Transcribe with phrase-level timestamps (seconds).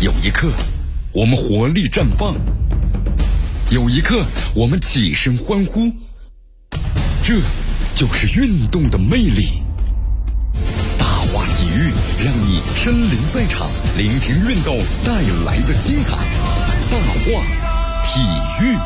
[0.00, 0.48] 有一刻，
[1.12, 2.32] 我们活力绽放；
[3.68, 4.24] 有一刻，
[4.54, 5.90] 我们起身欢呼。
[7.24, 7.34] 这
[7.96, 9.60] 就是运动的魅力。
[11.00, 11.90] 大话体育，
[12.24, 16.12] 让你身临赛场，聆听运动带来的精彩。
[16.92, 17.42] 大话
[18.04, 18.20] 体
[18.62, 18.78] 育，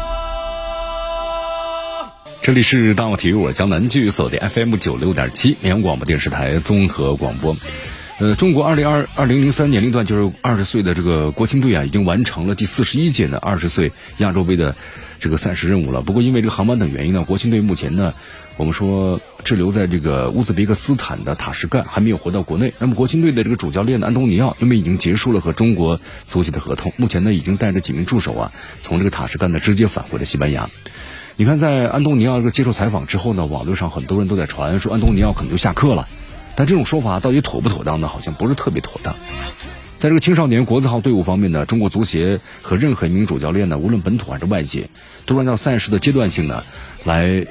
[2.40, 7.54] 这里是大话体育，我江南剧锁定 FM 九六点七绵阳广播电视台综合广播。
[8.22, 14.76] 呃，中国二零二二零零三年龄段就是二十岁的这个国青队啊，已经完成了第四十一届的二十岁亚洲杯的
[15.18, 16.02] 这个赛事任务了。
[16.02, 18.14] 不过因为这个航班等原因呢，国青队目前呢，
[18.56, 22.72] 我们说滞留在这个乌兹别克斯坦的塔什干，还没有回到国内。
[22.78, 28.52] 那么国青队的这个主教练呢，安东尼奥，因为已经结束了和中国足协的合同，目前呢已经带着几名助手啊，
[28.82, 30.70] 从这个塔什干呢直接返回了西班牙。
[31.34, 36.06] 你看，在安东尼奥这个接受采访之后呢，网络上很多人都在传说安东尼奥可能就下课了。
[36.54, 38.08] 但这种说法到底妥不妥当呢？
[38.08, 39.14] 好像不是特别妥当。
[39.98, 44.88] 在这个青少年国字号队伍方面呢，中国足协和任何一名主教练呢，无论本土还是外界，
[45.26, 46.64] 都按照赛事的阶段性呢
[47.04, 47.46] 来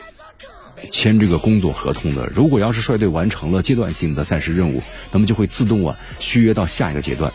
[0.91, 2.27] 签这个工作合同的。
[2.35, 7.31] 如果要是率队完成了阶段性的赛事任务，那么就会自动啊续约到下一个阶段。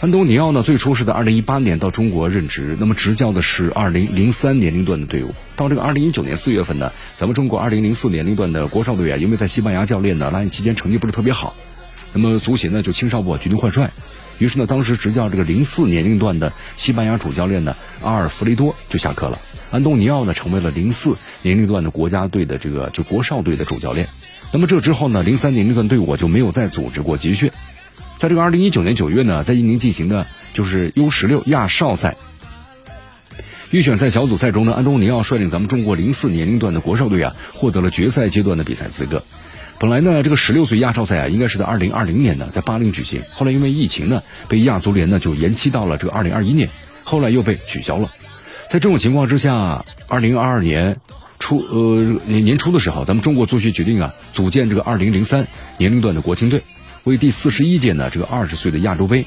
[0.00, 5.34] 安东尼奥呢，最初是在二零一八年到中国任职，那么执教的是二零零三年龄段的队伍。
[5.56, 11.54] 到这个二零一九年四月份呢，咱们中国二零零四年龄段的国少队啊，因为在西班牙教练呢拉练期间成绩不是特别好，
[12.14, 13.90] 那么足协呢就青少部决定换帅，
[14.38, 19.38] 于是呢，当时执教这个零四年龄段的西班牙主教练呢阿尔弗雷多就下课了，
[19.70, 24.08] 安东尼奥呢成为了零四年龄段的国家队的这个就国少队的主教练。
[24.50, 27.50] 那么这之后呢，零三年龄段队伍就没有再组织过集训。
[28.18, 32.16] 在这个二零一九年九月呢，在印尼进行的就是 U 十六亚少赛
[33.70, 39.22] 预选赛小组赛中呢，安东尼奥率领咱们中国零四年龄段的国少队啊，获得了决赛阶段的比赛资格。
[39.78, 46.68] 本来呢，这个十六岁亚少赛啊，应该是在二零二零年呢，在巴林举行，后来因为疫情呢，被亚足联呢就延期到了这个二零二一年，
[47.04, 48.10] 后来又被取消了。
[48.68, 51.00] 在这种情况之下，二零二二年
[51.38, 55.46] 初呃年年初的时候，咱们中国足协决定啊，组建这个二零零三
[55.78, 56.60] 年龄段的国青队。
[57.04, 59.24] 为第四十一届呢这个二十岁的亚洲杯，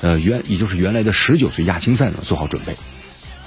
[0.00, 2.74] 呃原也就是原来的十九岁亚青赛呢做好准备。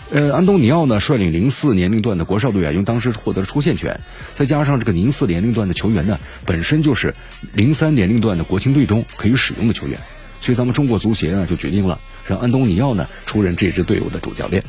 [0.09, 3.99] 呃，安东尼奥呢率领零四年龄段的国少队啊，因为当时获得了出线权，
[4.35, 7.13] 再加上这个零四年龄段的球员呢本身就是
[7.53, 9.99] 零三年龄段的国青队中可以使用的球员，
[10.41, 14.63] 所以咱们中国足协呢就决定了让安东尼奥呢出任这支队伍的主教练。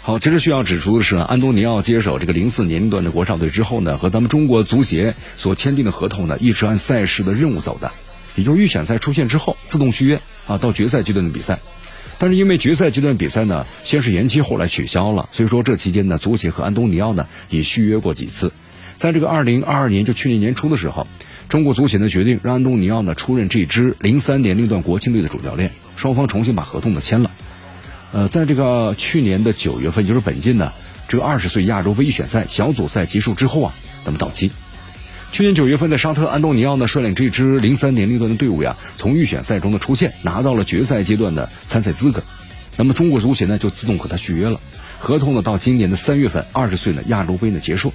[0.00, 7.90] 好，其实需要指出的是，安东尼奥接手这个零四年龄段的国少队之后呢，和咱们中国足协所签订的合同呢，一直按赛事的任务走的。
[8.34, 11.60] 也就是预选赛出现之后自动续约啊，到决赛阶段的比赛，
[12.18, 18.52] 但是因为决赛阶段比赛呢，先是延期，后来取消了，所以说这期间呢，足协和安东尼奥呢也续约过几次。
[18.96, 21.06] 在这个二零二二年，就去年年初的时候，
[21.48, 27.30] 中国足协呢决定让安东尼奥呢出任这支零三年那段国青队的主教练，双方重新把合同呢签了。
[28.12, 30.72] 呃，在这个去年的九月份，就是本届呢
[31.08, 33.74] 这个二十岁亚洲杯预选赛小组赛结束之后啊，
[34.04, 34.50] 那么到期。
[35.34, 42.22] 去年九月份，的沙特，安东尼奥呢率领这支零三年龄段的队伍呀，从预选赛中的出现，拿到了决赛阶段的参赛资格。
[42.76, 44.60] 那么中国足协呢就自动和他续约了，
[45.00, 47.92] 合同呢到今年的三月份，二十岁呢亚洲杯呢结束。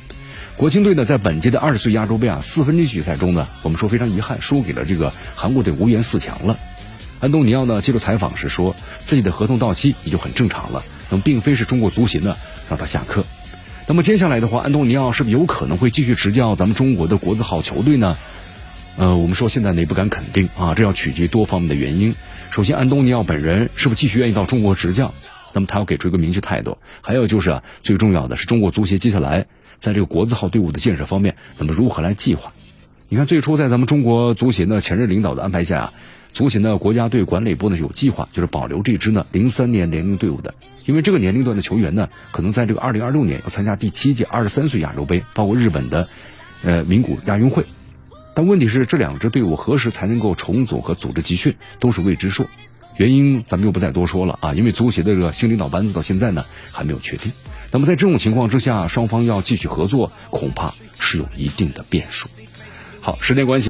[0.57, 6.59] 国青队呢在本届的二十岁亚洲杯啊四分之一决赛中呢，我们说非常遗憾，输给了这个韩国队，无缘四强了。
[7.21, 12.35] 安东尼奥呢接受采访时说，自己的合同到期也就很正常了，那么并非是中国足协呢
[12.69, 13.23] 让他下课。
[13.89, 18.15] 那么接下来的话，安东尼奥是不是有可能会继续执教咱们中国的国字号球队呢？
[18.97, 22.13] 呃，我们说现在呢也不敢肯定啊，这要取决多方面的原因。
[22.51, 25.11] 首先，安东尼奥本人是不是继续愿意到中国执教？
[25.53, 26.77] 那么他要给出一个明确态度。
[27.01, 29.47] 还有就是啊，最重要的是中国足协接下来
[29.79, 32.53] 在这个国字号队伍的建设方面，那么如何来计划？
[33.11, 35.93] 你看，最初在咱们中国足协呢前任领导的安排下啊。
[36.31, 40.53] 足协呢，国家队管理部呢有计划，就是保留这支呢零三年年龄队伍的，
[40.85, 46.07] 因为这个年龄段的球员呢，可能在这个二零二六年要参加第七届二十三岁亚洲杯，包括日本的，
[46.63, 47.65] 呃名古亚运会。
[48.35, 52.45] 但问题是，这两支队伍何时才能够重组和组织集训，都是未知数。
[52.97, 57.31] 原因咱们又不再多说了啊，因为足协的这个新领导班子到现在呢还没有确定。
[57.71, 62.29] 那么在这种情况之下，双方要继续合作，恐怕是有一定的变数。
[63.01, 63.67] 好，时间关系。